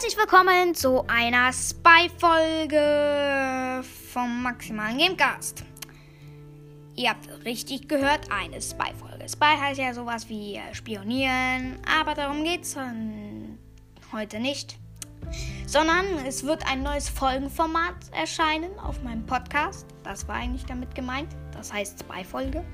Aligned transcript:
Herzlich 0.00 0.16
willkommen 0.16 0.76
zu 0.76 1.04
einer 1.08 1.52
Spy-Folge 1.52 2.78
vom 4.12 4.44
Maximalen 4.44 4.96
Gamecast. 4.96 5.64
Ihr 6.94 7.10
habt 7.10 7.28
richtig 7.44 7.88
gehört, 7.88 8.30
eine 8.30 8.62
Spy-Folge. 8.62 9.28
Spy 9.28 9.56
heißt 9.60 9.80
ja 9.80 9.92
sowas 9.92 10.28
wie 10.28 10.54
äh, 10.54 10.72
spionieren, 10.72 11.80
aber 11.98 12.14
darum 12.14 12.44
geht's 12.44 12.76
heute 14.12 14.38
nicht. 14.38 14.76
Sondern 15.66 16.06
es 16.24 16.44
wird 16.44 16.64
ein 16.70 16.84
neues 16.84 17.08
Folgenformat 17.08 17.96
erscheinen 18.12 18.78
auf 18.78 19.02
meinem 19.02 19.26
Podcast. 19.26 19.84
Das 20.04 20.28
war 20.28 20.36
eigentlich 20.36 20.64
damit 20.64 20.94
gemeint. 20.94 21.34
Das 21.50 21.72
heißt 21.72 21.98
Spy-Folge. 21.98 22.64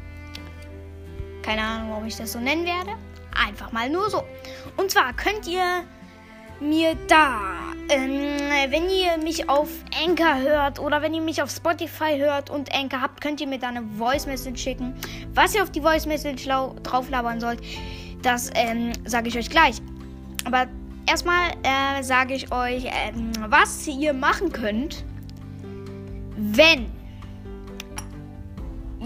Keine 1.40 1.62
Ahnung, 1.62 1.88
warum 1.92 2.04
ich 2.04 2.16
das 2.16 2.32
so 2.32 2.38
nennen 2.38 2.66
werde. 2.66 2.98
Einfach 3.34 3.72
mal 3.72 3.88
nur 3.88 4.10
so. 4.10 4.22
Und 4.76 4.90
zwar 4.90 5.14
könnt 5.14 5.46
ihr 5.46 5.84
mir 6.60 6.96
da, 7.08 7.40
ähm, 7.88 8.38
wenn 8.70 8.88
ihr 8.88 9.18
mich 9.22 9.48
auf 9.48 9.68
Anchor 10.04 10.40
hört 10.40 10.78
oder 10.78 11.02
wenn 11.02 11.12
ihr 11.14 11.20
mich 11.20 11.42
auf 11.42 11.50
Spotify 11.50 12.18
hört 12.18 12.50
und 12.50 12.74
Anchor 12.74 13.00
habt, 13.00 13.20
könnt 13.20 13.40
ihr 13.40 13.46
mir 13.46 13.58
da 13.58 13.68
eine 13.68 13.82
Voice 13.98 14.26
Message 14.26 14.62
schicken. 14.62 14.94
Was 15.34 15.54
ihr 15.54 15.62
auf 15.62 15.70
die 15.70 15.80
Voice 15.80 16.06
Message 16.06 16.46
drauflabern 16.82 17.40
sollt, 17.40 17.60
das 18.22 18.50
ähm, 18.54 18.92
sage 19.04 19.28
ich 19.28 19.36
euch 19.36 19.50
gleich. 19.50 19.76
Aber 20.44 20.66
erstmal 21.06 21.50
äh, 21.62 22.02
sage 22.02 22.34
ich 22.34 22.50
euch, 22.52 22.84
ähm, 22.84 23.32
was 23.48 23.86
ihr 23.86 24.12
machen 24.12 24.50
könnt, 24.52 25.04
wenn 26.36 26.90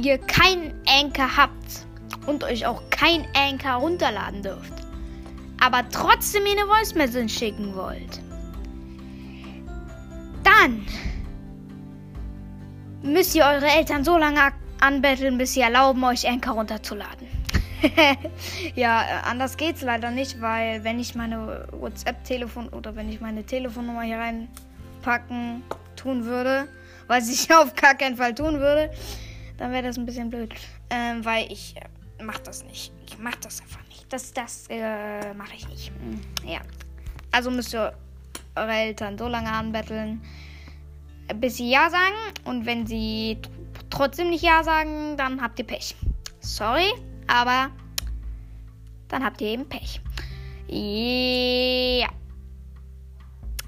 ihr 0.00 0.18
keinen 0.18 0.72
Anchor 0.86 1.36
habt 1.36 1.86
und 2.26 2.44
euch 2.44 2.66
auch 2.66 2.82
kein 2.90 3.26
Anchor 3.34 3.74
runterladen 3.74 4.42
dürft 4.42 4.77
aber 5.60 5.88
trotzdem 5.90 6.44
mir 6.44 6.52
eine 6.52 6.66
Voice 6.66 6.94
Message 6.94 7.32
schicken 7.36 7.74
wollt, 7.74 8.20
dann 10.44 10.86
müsst 13.02 13.34
ihr 13.34 13.44
eure 13.44 13.66
Eltern 13.66 14.04
so 14.04 14.16
lange 14.16 14.40
anbetteln, 14.80 15.38
bis 15.38 15.54
sie 15.54 15.60
erlauben, 15.60 16.02
euch 16.04 16.28
Anchor 16.28 16.54
runterzuladen. 16.54 17.28
ja, 18.74 19.02
äh, 19.02 19.28
anders 19.28 19.56
geht's 19.56 19.82
leider 19.82 20.10
nicht, 20.10 20.40
weil 20.40 20.82
wenn 20.84 20.98
ich 20.98 21.14
meine 21.14 21.68
WhatsApp-Telefon 21.72 22.68
oder 22.70 22.96
wenn 22.96 23.08
ich 23.08 23.20
meine 23.20 23.44
Telefonnummer 23.44 24.02
hier 24.02 24.18
reinpacken 24.18 25.62
tun 25.96 26.24
würde, 26.24 26.68
was 27.06 27.28
ich 27.28 27.54
auf 27.54 27.74
gar 27.74 27.94
keinen 27.94 28.16
Fall 28.16 28.34
tun 28.34 28.58
würde, 28.58 28.90
dann 29.58 29.72
wäre 29.72 29.84
das 29.84 29.96
ein 29.96 30.06
bisschen 30.06 30.30
blöd. 30.30 30.54
Ähm, 30.90 31.24
weil 31.24 31.50
ich 31.52 31.74
äh, 32.18 32.22
mach 32.22 32.38
das 32.38 32.64
nicht. 32.64 32.92
Ich 33.06 33.18
mach 33.18 33.36
das 33.36 33.60
einfach 33.60 33.80
das, 34.08 34.32
das 34.32 34.66
äh, 34.68 35.34
mache 35.34 35.54
ich 35.54 35.68
nicht. 35.68 35.88
Hm, 35.88 36.20
ja. 36.44 36.60
Also 37.30 37.50
müsst 37.50 37.74
ihr 37.74 37.92
eure 38.56 38.72
Eltern 38.72 39.18
so 39.18 39.28
lange 39.28 39.50
anbetteln, 39.50 40.22
bis 41.36 41.56
sie 41.56 41.70
Ja 41.70 41.90
sagen. 41.90 42.14
Und 42.44 42.66
wenn 42.66 42.86
sie 42.86 43.38
trotzdem 43.90 44.30
nicht 44.30 44.42
Ja 44.42 44.64
sagen, 44.64 45.16
dann 45.16 45.42
habt 45.42 45.58
ihr 45.58 45.66
Pech. 45.66 45.94
Sorry, 46.40 46.92
aber 47.26 47.70
dann 49.08 49.24
habt 49.24 49.40
ihr 49.40 49.48
eben 49.48 49.68
Pech. 49.68 50.00
Ja. 50.68 52.08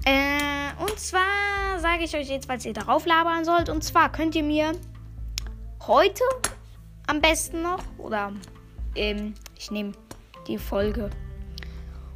Äh, 0.03 0.81
und 0.81 0.99
zwar 0.99 1.79
sage 1.79 2.03
ich 2.03 2.15
euch 2.15 2.29
jetzt, 2.29 2.49
was 2.49 2.65
ihr 2.65 2.73
darauf 2.73 3.05
labern 3.05 3.45
sollt. 3.45 3.69
Und 3.69 3.83
zwar 3.83 4.11
könnt 4.11 4.35
ihr 4.35 4.43
mir 4.43 4.71
heute 5.85 6.23
am 7.07 7.21
besten 7.21 7.61
noch, 7.61 7.83
oder 7.97 8.33
ähm, 8.95 9.33
ich 9.57 9.71
nehme 9.71 9.93
die 10.47 10.57
Folge 10.57 11.09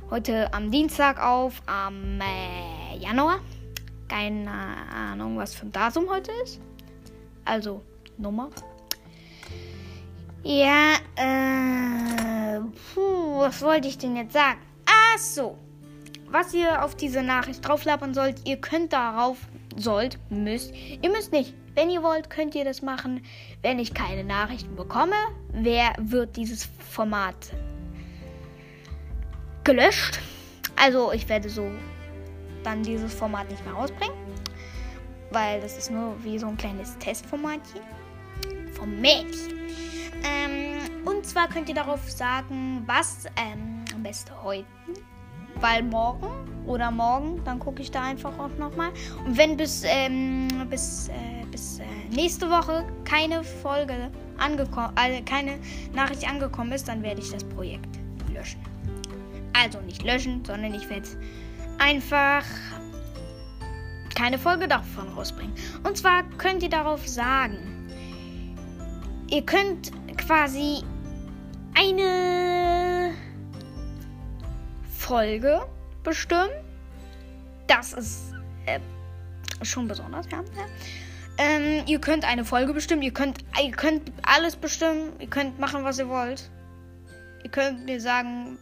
heute 0.10 0.54
am 0.54 0.72
Dienstag 0.72 1.22
auf, 1.22 1.62
am 1.66 2.20
äh, 2.22 2.98
Januar. 2.98 3.40
Keine 4.08 4.50
Ahnung, 4.50 5.38
was 5.38 5.56
für 5.56 5.66
ein 5.66 5.72
Datum 5.72 6.10
heute 6.10 6.32
ist. 6.44 6.60
Also 7.44 7.82
Nummer. 8.18 8.50
Ja, 10.44 10.94
äh, 11.16 12.60
puh, 12.94 13.40
was 13.40 13.62
wollte 13.62 13.88
ich 13.88 13.98
denn 13.98 14.16
jetzt 14.16 14.34
sagen? 14.34 14.60
Ach 14.86 15.18
so. 15.18 15.58
Was 16.30 16.54
ihr 16.54 16.84
auf 16.84 16.96
diese 16.96 17.24
Nachricht 17.24 17.68
drauflappern 17.68 18.14
sollt, 18.14 18.48
ihr 18.48 18.58
könnt 18.58 18.94
darauf, 18.94 19.38
sollt, 19.76 20.20
müsst. 20.30 20.74
Ihr 21.02 21.10
müsst 21.10 21.32
nicht. 21.32 21.54
Wenn 21.74 21.90
ihr 21.90 22.04
wollt, 22.04 22.30
könnt 22.30 22.56
ihr 22.56 22.64
das 22.64 22.82
machen. 22.82 23.22
Wenn 23.62 23.80
ich 23.80 23.94
keine 23.94 24.24
Nachrichten 24.24 24.76
bekomme, 24.76 25.16
wer 25.52 25.94
wird 26.00 26.38
dieses 26.38 26.70
Format 26.90 27.52
gelöscht. 29.64 30.20
Also 30.76 31.12
ich 31.12 31.28
werde 31.28 31.50
so 31.50 31.70
dann 32.64 32.84
dieses 32.84 33.14
Format 33.14 33.50
nicht 33.50 33.64
mehr 33.66 33.74
rausbringen. 33.74 34.16
Weil 35.32 35.60
das 35.62 35.78
ist 35.78 35.92
nur 35.92 36.16
wie 36.24 36.40
so 36.40 36.48
ein 36.48 36.58
kleines 36.58 36.98
Testformatchen. 37.00 37.82
Vom 38.74 39.00
Mädchen. 39.02 39.54
Ähm, 40.24 40.80
und 41.06 41.26
zwar 41.26 41.48
könnt 41.50 41.70
ihr 41.70 41.76
darauf 41.76 42.10
sagen, 42.10 42.84
was 42.86 43.26
ähm, 43.36 43.84
am 43.94 44.04
besten 44.04 44.32
heute. 44.44 44.66
Weil 45.62 45.84
morgen 45.84 46.28
oder 46.66 46.92
morgen, 46.92 47.42
dann 47.46 47.60
gucke 47.60 47.82
ich 47.82 47.92
da 47.92 48.04
einfach 48.04 48.38
auch 48.40 48.56
nochmal. 48.58 48.92
Und 49.26 49.38
wenn 49.38 49.58
bis, 49.58 49.84
ähm, 49.86 50.48
bis, 50.70 51.10
äh, 51.10 51.46
bis 51.52 51.80
äh, 51.80 51.84
nächste 52.14 52.50
Woche 52.50 52.86
keine 53.04 53.44
Folge 53.44 54.10
angekommen, 54.38 54.94
äh, 54.98 55.22
keine 55.22 55.60
Nachricht 55.94 56.28
angekommen 56.28 56.72
ist, 56.72 56.88
dann 56.88 57.04
werde 57.04 57.22
ich 57.22 57.32
das 57.32 57.44
Projekt 57.44 58.00
löschen. 58.34 58.60
Also 59.54 59.80
nicht 59.82 60.04
löschen, 60.04 60.44
sondern 60.44 60.74
ich 60.74 60.90
werde 60.90 61.08
einfach 61.78 62.44
keine 64.16 64.38
Folge 64.38 64.68
davon 64.68 65.08
rausbringen. 65.10 65.54
Und 65.84 65.98
zwar 65.98 66.24
könnt 66.38 66.64
ihr 66.64 66.70
darauf 66.70 67.08
sagen, 67.08 67.58
ihr 69.30 69.42
könnt 69.44 69.92
quasi 70.18 70.84
eine 71.78 72.75
Folge 75.06 75.62
bestimmen. 76.02 76.50
Das 77.68 77.94
ist 77.94 78.34
äh, 78.66 78.80
schon 79.62 79.88
besonders, 79.88 80.26
ja. 80.32 80.44
Ähm, 81.38 81.84
ihr 81.86 82.00
könnt 82.00 82.26
eine 82.26 82.44
Folge 82.44 82.74
bestimmen, 82.74 83.04
ihr 83.04 83.14
könnt, 83.14 83.38
ihr 83.64 83.72
könnt 83.72 84.12
alles 84.24 84.56
bestimmen, 84.56 85.12
ihr 85.20 85.28
könnt 85.28 85.60
machen, 85.60 85.84
was 85.84 86.00
ihr 86.00 86.10
wollt. 86.10 86.50
Ihr 87.44 87.52
könnt 87.52 87.86
mir 87.86 88.02
sagen, 88.02 88.58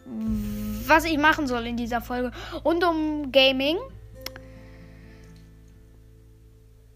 was 0.86 1.06
ich 1.06 1.16
machen 1.16 1.46
soll 1.46 1.66
in 1.66 1.78
dieser 1.78 2.02
Folge 2.02 2.30
rund 2.62 2.84
um 2.84 3.32
Gaming. 3.32 3.78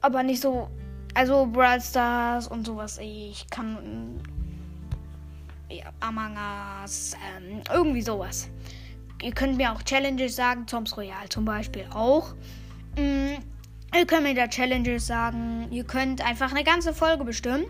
Aber 0.03 0.23
nicht 0.23 0.43
so. 0.43 0.69
Also 1.15 1.47
Brawl 1.47 1.81
Stars 1.81 2.49
und 2.49 2.67
sowas. 2.67 2.99
Ich 3.01 3.49
kann. 3.49 4.21
Ja, 5.71 5.87
Among 6.01 6.37
Us. 6.83 7.15
Ähm, 7.39 7.63
irgendwie 7.73 8.03
sowas. 8.03 8.51
Ihr 9.23 9.33
könnt 9.33 9.57
mir 9.57 9.73
auch 9.73 9.83
Challenges 9.83 10.37
sagen. 10.37 10.67
Toms 10.67 10.97
Royal 10.97 11.29
zum 11.29 11.45
Beispiel 11.45 11.87
auch. 11.91 12.35
Mhm. 12.97 13.39
Ihr 13.95 14.07
könnt 14.07 14.23
mir 14.23 14.35
da 14.35 14.49
Challenges 14.49 15.07
sagen. 15.07 15.69
Ihr 15.71 15.85
könnt 15.85 16.25
einfach 16.25 16.51
eine 16.51 16.65
ganze 16.65 16.93
Folge 16.93 17.25
bestimmen. 17.25 17.65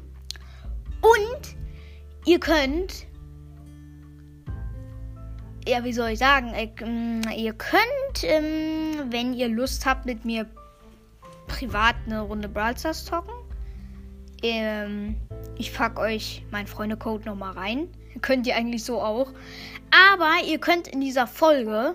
Und 1.01 1.57
ihr 2.27 2.41
könnt 2.41 3.09
ja, 5.69 5.85
wie 5.85 5.93
soll 5.93 6.11
ich 6.11 6.19
sagen? 6.19 6.53
Ähm, 6.55 7.21
ihr 7.37 7.53
könnt, 7.53 8.23
ähm, 8.23 9.11
wenn 9.11 9.35
ihr 9.35 9.49
Lust 9.49 9.85
habt, 9.85 10.07
mit 10.07 10.25
mir 10.25 10.47
privat 11.47 11.97
eine 12.07 12.23
Runde 12.23 12.49
Brawl 12.49 12.77
Stars 12.77 13.05
zocken. 13.05 13.35
Ähm, 14.43 15.17
ich 15.59 15.75
pack 15.75 15.99
euch 15.99 16.43
meinen 16.51 16.67
Freunde-Code 16.67 17.27
nochmal 17.27 17.53
rein. 17.53 17.89
Könnt 18.23 18.47
ihr 18.47 18.56
eigentlich 18.56 18.85
so 18.85 19.00
auch. 19.00 19.32
Aber 19.91 20.47
ihr 20.47 20.59
könnt 20.59 20.88
in 20.88 21.00
dieser 21.00 21.26
Folge. 21.26 21.94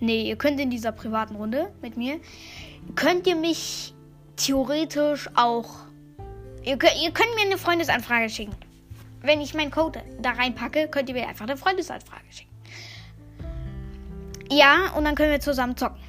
Nee, 0.00 0.28
ihr 0.28 0.36
könnt 0.36 0.60
in 0.60 0.70
dieser 0.70 0.92
privaten 0.92 1.36
Runde 1.36 1.72
mit 1.80 1.96
mir. 1.96 2.20
Könnt 2.96 3.26
ihr 3.26 3.36
mich 3.36 3.94
theoretisch 4.36 5.28
auch. 5.34 5.70
Ihr, 6.64 6.78
ihr 7.02 7.10
könnt 7.12 7.34
mir 7.36 7.46
eine 7.46 7.58
Freundesanfrage 7.58 8.28
schicken 8.28 8.54
wenn 9.22 9.40
ich 9.40 9.54
meinen 9.54 9.70
Code 9.70 10.02
da 10.20 10.32
reinpacke, 10.32 10.88
könnt 10.88 11.08
ihr 11.08 11.14
mir 11.14 11.28
einfach 11.28 11.46
eine 11.46 11.56
Freundesanfrage 11.56 12.24
schicken. 12.30 12.50
Ja, 14.50 14.92
und 14.96 15.04
dann 15.04 15.14
können 15.14 15.30
wir 15.30 15.40
zusammen 15.40 15.76
zocken. 15.76 16.00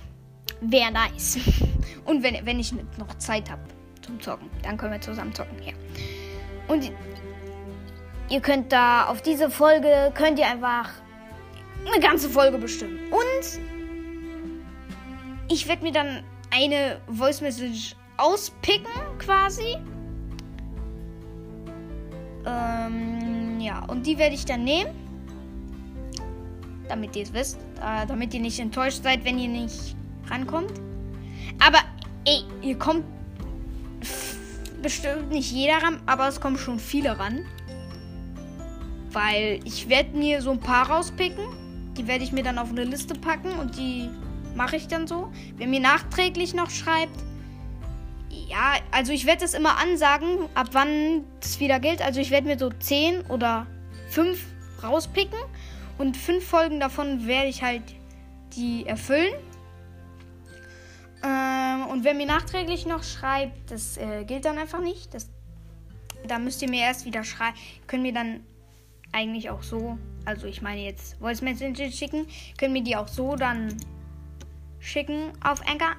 Wäre 0.62 0.92
nice. 0.92 1.38
Und 2.06 2.24
wenn, 2.24 2.46
wenn 2.46 2.60
ich 2.60 2.74
noch 2.98 3.18
Zeit 3.18 3.50
habe 3.50 3.62
zum 4.02 4.20
Zocken, 4.20 4.50
dann 4.64 4.78
können 4.78 4.92
wir 4.92 5.00
zusammen 5.00 5.34
zocken. 5.34 5.56
Ja. 5.64 5.74
Und 6.68 6.92
ihr 8.30 8.42
könnt 8.42 8.72
da 8.72 9.06
auf 9.06 9.22
diese 9.22 9.50
Folge, 9.50 10.12
könnt 10.14 10.40
ihr 10.40 10.48
einfach 10.48 10.90
eine 11.86 12.00
ganze 12.02 12.30
Folge 12.30 12.58
bestimmen. 12.58 13.00
Und 13.12 13.60
ich 15.50 15.68
werde 15.68 15.84
mir 15.84 15.92
dann 15.92 16.24
eine 16.52 17.00
Voice 17.08 17.42
Message 17.42 17.96
auspicken 18.18 18.92
quasi 19.20 19.78
ähm, 22.46 23.60
ja, 23.60 23.84
und 23.86 24.06
die 24.06 24.18
werde 24.18 24.36
ich 24.36 24.46
dann 24.46 24.64
nehmen. 24.64 24.92
damit 26.90 27.16
ihr 27.16 27.24
es 27.24 27.34
wisst. 27.34 27.58
Äh, 27.82 28.06
damit 28.08 28.34
ihr 28.34 28.42
nicht 28.42 28.60
enttäuscht 28.60 29.04
seid, 29.04 29.24
wenn 29.26 29.40
ihr 29.40 29.48
nicht 29.48 29.96
rankommt. 30.30 30.74
Aber 31.60 31.80
ey, 32.26 32.44
ihr 32.62 32.78
kommt 32.78 33.06
bestimmt 34.82 35.30
nicht 35.30 35.52
jeder 35.52 35.82
ran, 35.82 36.02
aber 36.06 36.28
es 36.28 36.40
kommen 36.40 36.58
schon 36.58 36.80
viele 36.80 37.18
ran. 37.18 37.46
Weil 39.14 39.60
ich 39.64 39.88
werde 39.88 40.18
mir 40.18 40.42
so 40.42 40.52
ein 40.52 40.60
paar 40.60 40.90
rauspicken. 40.90 41.46
Die 41.98 42.08
werde 42.08 42.24
ich 42.24 42.32
mir 42.32 42.44
dann 42.44 42.58
auf 42.58 42.70
eine 42.70 42.84
Liste 42.84 43.14
packen 43.14 43.52
und 43.60 43.78
die 43.78 44.10
mache 44.56 44.76
ich 44.76 44.88
dann 44.88 45.08
so. 45.08 45.32
Wer 45.58 45.68
mir 45.68 45.80
nachträglich 45.80 46.54
noch 46.54 46.70
schreibt, 46.70 47.18
ja, 48.30 48.76
also 48.92 49.12
ich 49.12 49.26
werde 49.26 49.42
das 49.42 49.54
immer 49.54 49.78
ansagen, 49.78 50.50
ab 50.56 50.70
wann 50.74 51.24
das 51.40 51.60
wieder 51.60 51.80
gilt. 51.80 52.02
Also 52.02 52.20
ich 52.20 52.32
werde 52.32 52.48
mir 52.48 52.58
so 52.58 52.70
10 52.70 53.22
oder 53.28 53.68
5 54.10 54.40
rauspicken 54.84 55.40
und 55.98 56.18
5 56.18 56.46
Folgen 56.46 56.80
davon 56.80 57.28
werde 57.28 57.48
ich 57.48 57.64
halt 57.64 57.84
die 58.56 58.86
erfüllen. 58.86 59.34
Ähm, 61.24 61.88
und 61.88 62.04
wer 62.04 62.14
mir 62.14 62.26
nachträglich 62.26 62.86
noch 62.86 63.04
schreibt, 63.04 63.72
das 63.72 63.98
äh, 63.98 64.26
gilt 64.26 64.46
dann 64.46 64.58
einfach 64.58 64.82
nicht. 64.82 65.16
Da 66.28 66.40
müsst 66.40 66.62
ihr 66.62 66.70
mir 66.70 66.82
erst 66.82 67.06
wieder 67.06 67.24
schreiben. 67.24 67.58
Können 67.88 68.04
mir 68.04 68.14
dann 68.14 68.42
eigentlich 69.14 69.50
auch 69.50 69.64
so, 69.64 69.98
also 70.26 70.48
ich 70.48 70.62
meine 70.62 70.82
jetzt 70.82 71.18
Voice 71.20 71.42
Messages 71.42 71.98
schicken, 71.98 72.28
können 72.58 72.74
mir 72.74 72.84
die 72.84 72.96
auch 72.98 73.08
so 73.08 73.36
dann 73.36 73.78
schicken 74.80 75.32
auf 75.44 75.62
Anchor. 75.68 75.96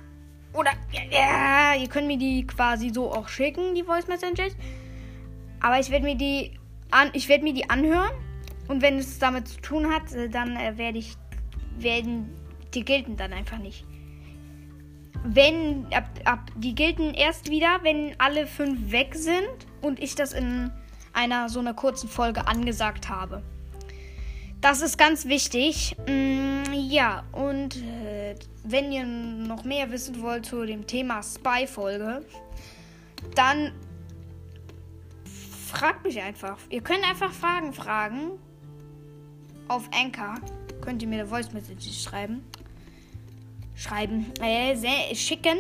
Oder 0.53 0.73
ja, 1.11 1.75
ihr 1.75 1.89
könnt 1.89 2.07
mir 2.07 2.19
die 2.19 2.47
quasi 2.47 2.91
so 2.93 3.11
auch 3.11 3.29
schicken, 3.29 3.75
die 3.75 3.83
Voice 3.83 4.07
Messages. 4.07 4.57
Aber 5.61 5.81
ich 5.81 5.91
werde 5.91 6.05
mir 6.05 6.17
die 6.17 6.53
an, 6.91 7.11
ich 7.13 7.29
werde 7.29 7.43
mir 7.43 7.55
die 7.55 7.71
anhören 7.71 8.13
und 8.69 8.83
wenn 8.83 8.99
es 8.99 9.19
damit 9.19 9.49
zu 9.49 9.61
tun 9.61 9.93
hat, 9.93 10.13
äh, 10.13 10.29
dann 10.29 10.57
äh, 10.57 10.77
werde 10.77 10.99
ich 10.99 11.17
werden 11.79 12.31
die 12.75 12.85
gelten 12.85 13.17
dann 13.17 13.33
einfach 13.33 13.59
nicht. 13.59 13.85
Wenn 15.25 15.87
ab, 15.93 16.09
ab 16.25 16.51
die 16.57 16.75
gelten 16.75 17.15
erst 17.15 17.51
wieder, 17.51 17.81
wenn 17.83 18.15
alle 18.19 18.47
fünf 18.47 18.93
weg 18.93 19.15
sind 19.15 19.49
und 19.81 20.01
ich 20.01 20.15
das 20.15 20.33
in 20.33 20.71
einer 21.15 21.49
so 21.49 21.61
einer 21.61 21.75
kurzen 21.75 22.09
Folge 22.09 22.47
angesagt 22.47 23.09
habe. 23.09 23.43
Das 24.61 24.81
ist 24.81 24.97
ganz 24.97 25.27
wichtig. 25.27 25.95
Mm, 26.09 26.73
ja, 26.73 27.25
und 27.33 27.77
äh, 27.83 28.35
wenn 28.63 28.93
ihr 28.93 29.05
noch 29.05 29.65
mehr 29.65 29.91
wissen 29.91 30.23
wollt 30.23 30.47
zu 30.47 30.65
dem 30.65 30.87
Thema 30.87 31.23
Spy-Folge, 31.23 32.25
dann 33.35 33.73
fragt 35.71 36.05
mich 36.05 36.21
einfach. 36.23 36.57
Ihr 36.71 36.81
könnt 36.81 37.05
einfach 37.05 37.31
Fragen 37.33 37.73
fragen. 37.75 38.39
Auf 39.69 39.89
Anchor 39.95 40.37
könnt 40.81 41.03
ihr 41.03 41.09
mir 41.09 41.21
eine 41.21 41.27
Voice 41.27 41.53
Message 41.53 42.03
schreiben. 42.03 42.43
Schreiben. 43.75 44.33
Äh, 44.41 45.15
schicken. 45.15 45.59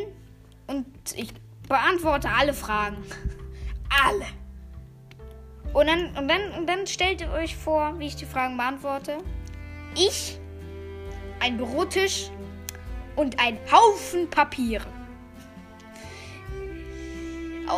Und 0.66 0.86
ich 1.14 1.28
beantworte 1.68 2.30
alle 2.30 2.54
Fragen. 2.54 3.04
alle. 4.06 4.24
Und 5.74 5.88
dann, 5.88 6.16
und, 6.16 6.28
dann, 6.28 6.52
und 6.56 6.66
dann 6.68 6.86
stellt 6.86 7.20
ihr 7.20 7.30
euch 7.32 7.56
vor, 7.56 7.98
wie 7.98 8.06
ich 8.06 8.14
die 8.14 8.26
Fragen 8.26 8.56
beantworte. 8.56 9.18
Ich, 9.96 10.38
ein 11.40 11.56
Bürotisch 11.56 12.30
und 13.16 13.40
ein 13.40 13.58
Haufen 13.70 14.30
Papiere. 14.30 14.86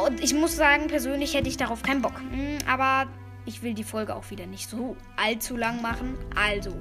Und 0.04 0.22
ich 0.22 0.34
muss 0.34 0.56
sagen, 0.56 0.88
persönlich 0.88 1.34
hätte 1.34 1.48
ich 1.48 1.56
darauf 1.56 1.82
keinen 1.82 2.02
Bock. 2.02 2.18
Hm, 2.18 2.58
aber 2.68 3.08
ich 3.46 3.62
will 3.62 3.72
die 3.72 3.84
Folge 3.84 4.14
auch 4.14 4.30
wieder 4.30 4.46
nicht 4.46 4.68
so 4.68 4.96
allzu 5.16 5.56
lang 5.56 5.80
machen. 5.80 6.18
Also. 6.34 6.76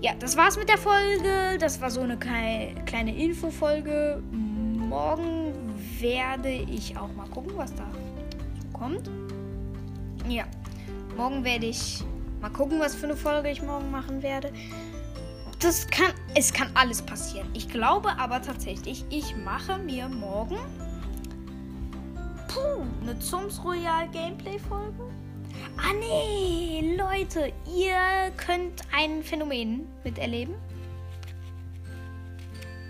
Ja, 0.00 0.14
das 0.18 0.36
war's 0.36 0.56
mit 0.56 0.68
der 0.68 0.78
Folge. 0.78 1.56
Das 1.60 1.80
war 1.80 1.90
so 1.92 2.00
eine 2.00 2.18
kleine 2.18 3.16
Infofolge. 3.16 4.20
Morgen 4.32 5.52
werde 6.00 6.50
ich 6.50 6.96
auch 6.96 7.12
mal 7.12 7.28
gucken, 7.28 7.52
was 7.54 7.72
da 7.76 7.88
kommt. 8.72 9.08
Ja. 10.28 10.44
Morgen 11.16 11.44
werde 11.44 11.66
ich 11.66 12.04
mal 12.40 12.50
gucken, 12.50 12.80
was 12.80 12.94
für 12.94 13.06
eine 13.06 13.16
Folge 13.16 13.50
ich 13.50 13.62
morgen 13.62 13.90
machen 13.90 14.22
werde. 14.22 14.52
Das 15.60 15.86
kann, 15.86 16.12
es 16.34 16.52
kann 16.52 16.70
alles 16.74 17.02
passieren. 17.02 17.48
Ich 17.54 17.68
glaube 17.68 18.18
aber 18.18 18.42
tatsächlich, 18.42 19.04
ich 19.10 19.36
mache 19.36 19.78
mir 19.78 20.08
morgen 20.08 20.56
puh, 22.52 22.84
eine 23.02 23.18
Zums 23.18 23.62
Royal 23.64 24.08
Gameplay 24.08 24.58
Folge. 24.58 25.04
Ah 25.76 25.92
nee, 25.98 26.96
Leute, 26.96 27.52
ihr 27.74 28.32
könnt 28.36 28.82
ein 28.94 29.22
Phänomen 29.22 29.86
miterleben. 30.04 30.54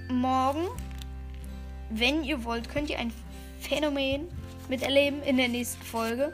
Morgen, 0.09 0.67
wenn 1.91 2.25
ihr 2.25 2.45
wollt, 2.45 2.69
könnt 2.69 2.91
ihr 2.91 2.99
ein 2.99 3.13
Phänomen 3.61 4.29
miterleben 4.69 5.23
in 5.23 5.37
der 5.37 5.49
nächsten 5.49 5.83
Folge. 5.83 6.33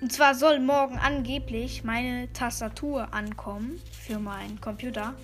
Und 0.00 0.12
zwar 0.12 0.34
soll 0.34 0.60
morgen 0.60 0.96
angeblich 0.98 1.82
meine 1.82 2.32
Tastatur 2.32 3.12
ankommen 3.12 3.80
für 4.06 4.18
meinen 4.18 4.60
Computer. 4.60 5.14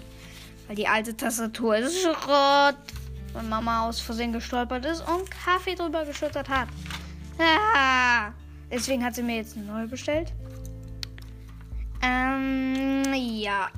Weil 0.67 0.77
die 0.77 0.89
alte 0.89 1.17
Tastatur 1.17 1.77
ist 1.77 2.01
Schrott. 2.01 2.77
Weil 3.33 3.43
Mama 3.45 3.87
aus 3.87 4.01
Versehen 4.01 4.33
gestolpert 4.33 4.85
ist 4.85 5.01
und 5.01 5.31
Kaffee 5.31 5.75
drüber 5.75 6.05
geschüttet 6.05 6.49
hat. 6.49 6.69
Ah, 7.39 8.33
deswegen 8.71 9.05
hat 9.05 9.15
sie 9.15 9.23
mir 9.23 9.37
jetzt 9.37 9.57
eine 9.57 9.67
neue 9.67 9.87
bestellt. 9.87 10.33
Ähm, 12.03 13.03
ja. 13.15 13.69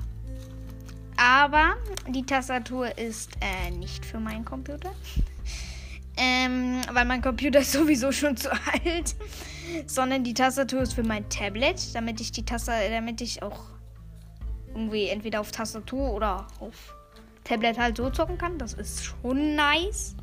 Aber 1.17 1.75
die 2.07 2.23
Tastatur 2.23 2.95
ist 2.97 3.31
äh, 3.41 3.71
nicht 3.71 4.05
für 4.05 4.19
meinen 4.19 4.45
Computer. 4.45 4.91
Ähm, 6.17 6.81
weil 6.91 7.05
mein 7.05 7.21
Computer 7.21 7.59
ist 7.59 7.71
sowieso 7.73 8.11
schon 8.11 8.35
zu 8.35 8.51
alt 8.51 9.15
sondern 9.85 10.23
die 10.23 10.33
Tastatur 10.33 10.81
ist 10.81 10.93
für 10.93 11.03
mein 11.03 11.29
Tablet, 11.29 11.93
damit 11.93 12.21
ich 12.21 12.31
die 12.31 12.45
Tastatur, 12.45 12.89
damit 12.89 13.21
ich 13.21 13.43
auch 13.43 13.59
irgendwie 14.73 15.07
entweder 15.07 15.41
auf 15.41 15.51
Tastatur 15.51 16.13
oder 16.13 16.47
auf 16.59 16.95
Tablet 17.43 17.77
halt 17.77 17.97
so 17.97 18.09
zocken 18.09 18.37
kann. 18.37 18.57
Das 18.57 18.73
ist 18.73 19.05
schon 19.05 19.55
nice. 19.55 20.15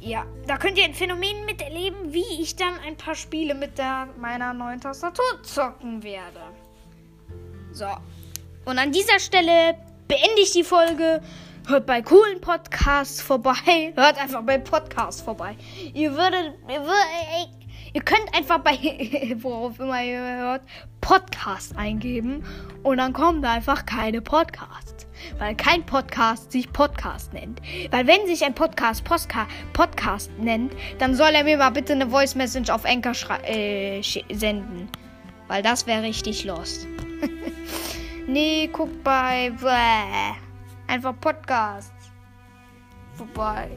Ja, 0.00 0.24
da 0.46 0.56
könnt 0.56 0.78
ihr 0.78 0.84
ein 0.84 0.94
Phänomen 0.94 1.44
miterleben, 1.44 2.12
wie 2.12 2.40
ich 2.40 2.56
dann 2.56 2.78
ein 2.86 2.96
paar 2.96 3.14
Spiele 3.14 3.54
mit 3.54 3.76
der, 3.76 4.08
meiner 4.18 4.54
neuen 4.54 4.80
Tastatur 4.80 5.42
zocken 5.42 6.02
werde. 6.02 6.40
So. 7.72 7.86
Und 8.64 8.78
an 8.78 8.92
dieser 8.92 9.18
Stelle 9.18 9.76
beende 10.08 10.40
ich 10.42 10.52
die 10.52 10.64
Folge. 10.64 11.22
Hört 11.66 11.86
bei 11.86 12.02
coolen 12.02 12.40
Podcasts 12.40 13.20
vorbei. 13.20 13.92
Hört 13.96 14.18
einfach 14.18 14.42
bei 14.42 14.58
Podcasts 14.58 15.20
vorbei. 15.20 15.56
Ihr 15.94 16.12
würdet, 16.12 16.54
ihr 16.68 16.80
würdet, 16.80 17.60
Ihr 17.92 18.02
könnt 18.02 18.34
einfach 18.36 18.60
bei, 18.60 18.72
worauf 19.40 19.80
immer 19.80 20.02
ihr 20.02 20.20
hört, 20.20 20.62
Podcast 21.00 21.76
eingeben 21.76 22.44
und 22.84 22.98
dann 22.98 23.12
kommen 23.12 23.42
da 23.42 23.52
einfach 23.52 23.84
keine 23.84 24.20
Podcasts. 24.20 25.06
Weil 25.38 25.54
kein 25.56 25.84
Podcast 25.84 26.52
sich 26.52 26.72
Podcast 26.72 27.32
nennt. 27.32 27.60
Weil 27.90 28.06
wenn 28.06 28.26
sich 28.26 28.44
ein 28.44 28.54
Podcast 28.54 29.04
Postka 29.04 29.46
Podcast 29.72 30.30
nennt, 30.38 30.72
dann 30.98 31.14
soll 31.14 31.30
er 31.30 31.44
mir 31.44 31.58
mal 31.58 31.70
bitte 31.70 31.92
eine 31.92 32.08
Voice 32.08 32.36
Message 32.36 32.70
auf 32.70 32.84
Anchor 32.84 33.14
äh, 33.44 34.00
senden. 34.32 34.88
Weil 35.48 35.62
das 35.62 35.86
wäre 35.86 36.02
richtig 36.02 36.44
lost. 36.44 36.86
nee, 38.26 38.68
guckt 38.72 39.02
bei 39.02 39.50
bläh, 39.58 40.36
einfach 40.90 41.14
Podcasts 41.20 42.10
vorbei. 43.14 43.70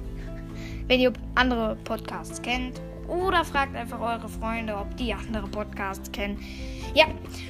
Wenn 0.87 0.99
ihr 0.99 1.13
andere 1.35 1.75
Podcasts 1.83 2.41
kennt. 2.41 2.81
Oder 3.07 3.43
fragt 3.43 3.75
einfach 3.75 3.99
eure 3.99 4.29
Freunde, 4.29 4.77
ob 4.77 4.95
die 4.95 5.13
andere 5.13 5.47
Podcasts 5.47 6.09
kennen. 6.11 6.39
Ja, 6.95 7.05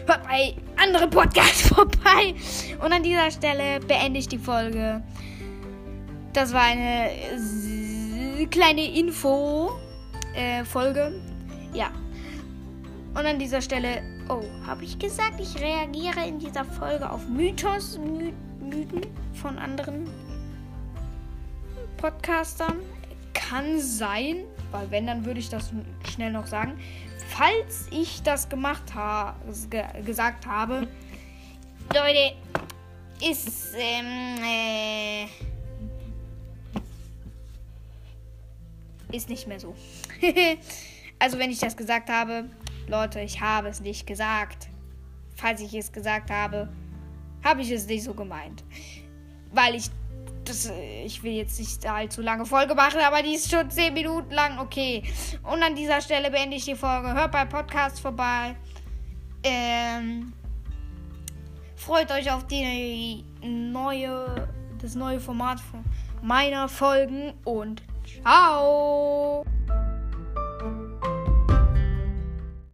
hört 0.08 0.28
bei 0.28 0.56
anderen 0.78 1.10
Podcasts 1.10 1.68
vorbei. 1.70 2.36
Und 2.84 2.92
an 2.92 3.04
dieser 3.04 3.32
Stelle 3.32 3.80
beende 3.80 4.20
ich 4.20 4.28
die 4.28 4.40
Folge. 4.40 5.02
Das 6.34 6.54
war 6.54 6.64
eine 6.64 7.12
kleine 8.50 8.98
Info-Folge. 8.98 11.00
Äh, 11.00 11.78
ja. 11.78 11.92
Und 13.14 13.28
an 13.28 13.38
dieser 13.38 13.62
Stelle, 13.62 14.02
oh, 14.28 14.42
habe 14.66 14.84
ich 14.84 14.98
gesagt, 14.98 15.40
ich 15.40 15.62
reagiere 15.62 16.28
in 16.28 16.40
dieser 16.40 16.66
Folge 16.66 17.08
auf 17.08 17.28
Mythos, 17.28 18.00
My 18.00 18.34
Mythen 18.74 19.02
von 19.34 19.58
anderen 19.58 20.10
Podcastern. 21.98 22.80
Kann 23.34 23.80
sein, 23.80 24.44
weil 24.72 24.90
wenn, 24.90 25.08
dann 25.08 25.26
würde 25.26 25.40
ich 25.40 25.50
das 25.50 25.72
schnell 26.12 26.32
noch 26.32 26.48
sagen. 26.48 26.80
Falls 27.30 27.88
ich 27.92 28.22
das 28.24 28.50
gemacht 28.50 28.94
habe, 28.94 29.38
ge 29.70 29.84
gesagt 30.04 30.46
habe, 30.46 30.88
Leute, 31.94 32.36
ist, 33.22 33.74
ähm, 33.78 34.44
äh, 34.44 35.26
ist 39.16 39.30
nicht 39.30 39.48
mehr 39.48 39.60
so. 39.60 39.76
also 41.20 41.38
wenn 41.38 41.52
ich 41.52 41.60
das 41.60 41.78
gesagt 41.78 42.10
habe, 42.10 42.50
Leute, 42.88 43.22
ich 43.22 43.40
habe 43.40 43.70
es 43.70 43.80
nicht 43.80 44.08
gesagt. 44.08 44.70
Falls 45.36 45.62
ich 45.62 45.74
es 45.74 45.92
gesagt 45.92 46.30
habe, 46.30 46.70
habe 47.44 47.62
ich 47.62 47.72
es 47.72 47.88
nicht 47.88 48.04
so 48.04 48.14
gemeint. 48.14 48.64
Weil 49.52 49.76
ich 49.76 49.90
das, 50.46 50.72
ich 51.06 51.24
will 51.24 51.34
jetzt 51.34 51.60
nicht 51.60 51.86
allzu 51.86 52.22
lange 52.22 52.46
Folge 52.46 52.76
machen, 52.76 53.00
aber 53.00 53.22
die 53.22 53.36
ist 53.36 53.50
schon 53.50 53.70
10 53.70 53.94
Minuten 53.94 54.32
lang. 54.32 54.60
Okay. 54.60 55.04
Und 55.44 55.64
an 55.64 55.76
dieser 55.76 56.02
Stelle 56.02 56.30
beende 56.32 56.58
ich 56.58 56.66
die 56.66 56.76
Folge. 56.76 57.14
Hört 57.14 57.32
beim 57.32 57.50
Podcast 57.50 58.00
vorbei. 58.00 58.56
Ähm, 59.44 60.34
freut 61.76 62.12
euch 62.12 62.32
auf 62.32 62.46
die 62.48 63.24
neue, 63.42 64.48
das 64.82 64.96
neue 64.96 65.20
Format 65.20 65.60
meiner 66.22 66.70
Folgen 66.70 67.34
und 67.44 67.82
ciao. 68.06 69.46